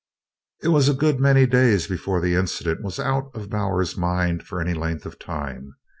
It 0.63 0.69
was 0.69 0.89
a 0.89 0.95
good 0.95 1.19
many 1.19 1.45
days 1.45 1.85
before 1.85 2.21
the 2.21 2.33
incident 2.33 2.81
was 2.81 2.97
out 2.99 3.29
of 3.35 3.51
Bowers's 3.51 3.95
mind 3.95 4.41
for 4.41 4.59
any 4.59 4.73
length 4.73 5.05
of 5.05 5.19
time. 5.19 5.75